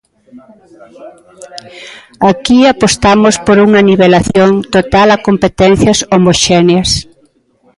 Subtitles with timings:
[2.31, 6.89] Aquí apostamos por unha nivelación total a competencias homoxéneas.